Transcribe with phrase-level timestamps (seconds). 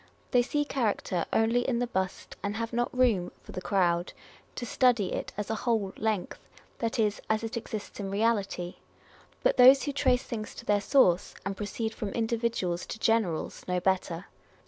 [0.31, 4.13] They see character only in the bust, and have not room (for the crowd)
[4.55, 6.39] to study it as a whole length,
[6.79, 8.77] that is, as it exists in reality.
[9.43, 13.79] But those who trace things to their source, and proceed from individuals to generals, know
[13.79, 14.25] better.